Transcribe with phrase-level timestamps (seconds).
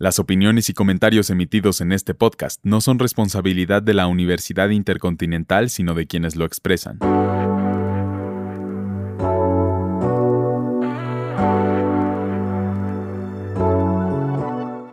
[0.00, 5.70] Las opiniones y comentarios emitidos en este podcast no son responsabilidad de la Universidad Intercontinental,
[5.70, 7.00] sino de quienes lo expresan.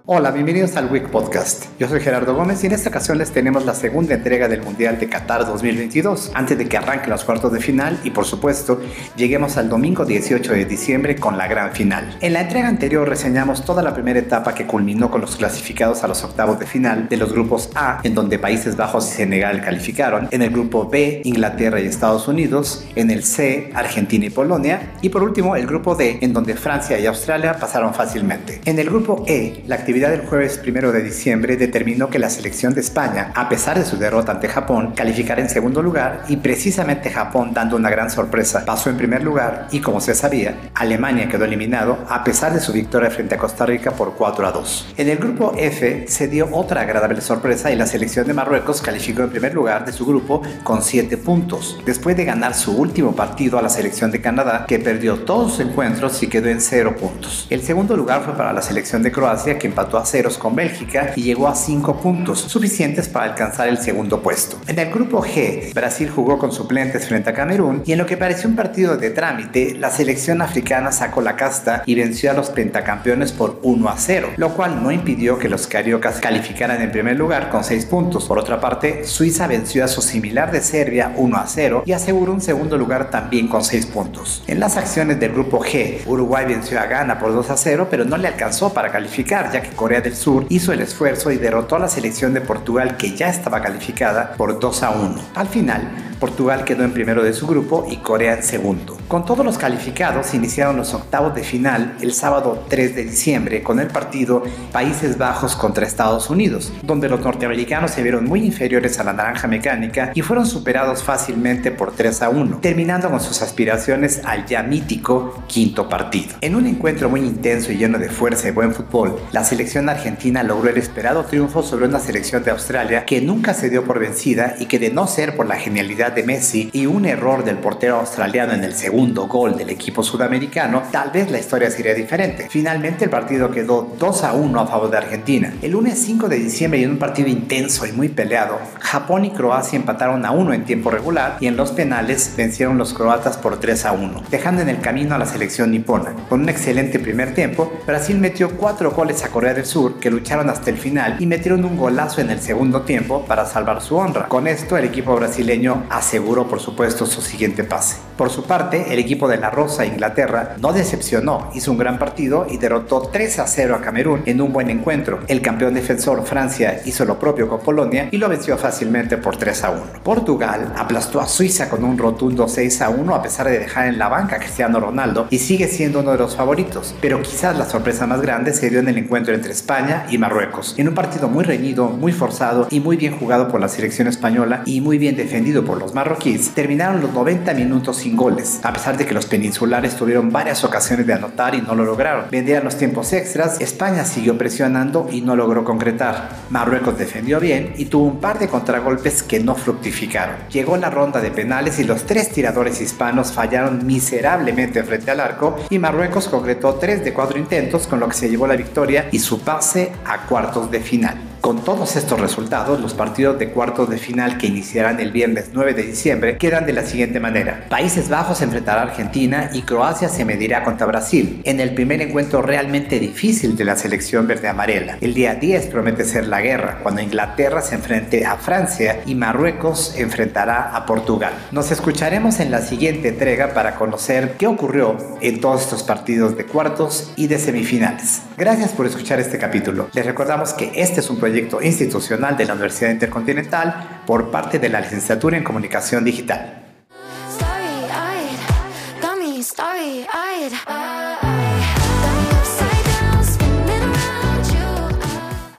[0.07, 1.65] Hola, bienvenidos al Week Podcast.
[1.79, 4.99] Yo soy Gerardo Gómez y en esta ocasión les tenemos la segunda entrega del Mundial
[4.99, 8.79] de Qatar 2022, antes de que arranquen los cuartos de final y por supuesto
[9.15, 12.19] lleguemos al domingo 18 de diciembre con la gran final.
[12.22, 16.08] En la entrega anterior reseñamos toda la primera etapa que culminó con los clasificados a
[16.08, 20.28] los octavos de final de los grupos A, en donde Países Bajos y Senegal calificaron,
[20.30, 25.09] en el grupo B, Inglaterra y Estados Unidos, en el C, Argentina y Polonia, y
[25.09, 28.62] por último el grupo D, en donde Francia y Australia pasaron fácilmente.
[28.66, 32.30] En el grupo E, la actividad actividad del jueves 1 de diciembre determinó que la
[32.30, 36.36] selección de España, a pesar de su derrota ante Japón, calificara en segundo lugar y
[36.36, 41.30] precisamente Japón, dando una gran sorpresa, pasó en primer lugar y como se sabía, Alemania
[41.30, 44.95] quedó eliminado a pesar de su victoria frente a Costa Rica por 4 a 2.
[44.98, 49.23] En el grupo F se dio otra agradable sorpresa y la selección de Marruecos calificó
[49.23, 53.58] en primer lugar de su grupo con 7 puntos, después de ganar su último partido
[53.58, 57.48] a la selección de Canadá que perdió todos sus encuentros y quedó en 0 puntos.
[57.50, 61.14] El segundo lugar fue para la selección de Croacia que empató a ceros con Bélgica
[61.16, 64.58] y llegó a 5 puntos, suficientes para alcanzar el segundo puesto.
[64.67, 68.17] En el grupo G, Brasil jugó con suplentes frente a Camerún y en lo que
[68.17, 72.50] pareció un partido de trámite, la selección africana sacó la casta y venció a los
[72.50, 77.16] pentacampeones por 1 a 0, lo cual no impidió que los cariocas calificaran en primer
[77.16, 78.25] lugar con 6 puntos.
[78.25, 82.33] Por otra parte, Suiza venció a su similar de Serbia 1 a 0 y aseguró
[82.33, 84.44] un segundo lugar también con 6 puntos.
[84.47, 88.05] En las acciones del grupo G, Uruguay venció a Ghana por 2 a 0, pero
[88.05, 91.76] no le alcanzó para calificar, ya que Corea del Sur hizo el esfuerzo y derrotó
[91.76, 95.16] a la selección de Portugal que ya estaba calificada por 2 a 1.
[95.36, 98.98] Al final, Portugal quedó en primero de su grupo y Corea en segundo.
[99.08, 103.80] Con todos los calificados iniciaron los octavos de final el sábado 3 de diciembre con
[103.80, 109.03] el partido Países Bajos contra Estados Unidos, donde los norteamericanos se vieron muy inferiores a
[109.03, 114.21] la naranja mecánica y fueron superados fácilmente por 3 a 1, terminando con sus aspiraciones
[114.26, 116.37] al ya mítico quinto partido.
[116.42, 120.42] En un encuentro muy intenso y lleno de fuerza y buen fútbol, la selección argentina
[120.42, 124.55] logró el esperado triunfo sobre una selección de Australia que nunca se dio por vencida
[124.60, 127.98] y que de no ser por la genialidad de Messi y un error del portero
[127.98, 128.94] australiano en el segundo
[129.28, 132.47] gol del equipo sudamericano, tal vez la historia sería diferente.
[132.50, 135.53] Finalmente el partido quedó 2 a 1 a favor de Argentina.
[135.61, 139.31] El lunes 5 de diciembre y en un partido intenso y muy peleado, Japón y
[139.31, 143.59] Croacia empataron a 1 en tiempo regular y en los penales vencieron los croatas por
[143.59, 146.13] 3 a 1, dejando en el camino a la selección nipona.
[146.29, 150.50] Con un excelente primer tiempo, Brasil metió 4 goles a Corea del Sur que lucharon
[150.50, 154.28] hasta el final y metieron un golazo en el segundo tiempo para salvar su honra.
[154.28, 157.97] Con esto el equipo brasileño aseguró por supuesto su siguiente pase.
[158.17, 162.47] Por su parte, el equipo de la Rosa Inglaterra no decepcionó, hizo un gran partido
[162.49, 165.19] y derrotó 3 a 0 a Camerún en un buen encuentro.
[165.27, 169.63] El campeón defensor Francia hizo lo propio con Polonia y lo venció fácilmente por 3
[169.65, 169.81] a 1.
[170.01, 173.97] Portugal aplastó a Suiza con un rotundo 6 a 1 a pesar de dejar en
[173.97, 177.65] la banca a Cristiano Ronaldo y sigue siendo uno de los favoritos, pero quizás la
[177.65, 181.27] sorpresa más grande se dio en el encuentro entre España y Marruecos, en un partido
[181.27, 185.17] muy reñido, muy forzado y muy bien jugado por la selección española y muy bien
[185.17, 189.95] defendido por los marroquíes, terminaron los 90 minutos goles, a pesar de que los peninsulares
[189.95, 192.25] tuvieron varias ocasiones de anotar y no lo lograron.
[192.29, 196.29] Vendían los tiempos extras, España siguió presionando y no logró concretar.
[196.49, 200.35] Marruecos defendió bien y tuvo un par de contragolpes que no fructificaron.
[200.51, 205.55] Llegó la ronda de penales y los tres tiradores hispanos fallaron miserablemente frente al arco
[205.69, 209.19] y Marruecos concretó 3 de 4 intentos con lo que se llevó la victoria y
[209.19, 211.17] su pase a cuartos de final.
[211.45, 215.75] Con todos estos resultados, los partidos de cuartos de final que iniciarán el viernes 9
[215.75, 217.67] de diciembre quedan de la siguiente manera.
[217.69, 222.41] Países Bajos enfrentará a Argentina y Croacia se medirá contra Brasil, en el primer encuentro
[222.41, 224.97] realmente difícil de la selección verde-amarela.
[225.01, 229.94] El día 10 promete ser la guerra, cuando Inglaterra se enfrente a Francia y Marruecos
[230.00, 231.34] enfrentará a Portugal.
[231.51, 236.45] Nos escucharemos en la siguiente entrega para conocer qué ocurrió en todos estos partidos de
[236.47, 238.23] cuartos y de semifinales.
[238.35, 239.89] Gracias por escuchar este capítulo.
[239.94, 244.58] Les recordamos que este es un proyecto proyecto institucional de la Universidad Intercontinental por parte
[244.58, 246.65] de la Licenciatura en Comunicación Digital.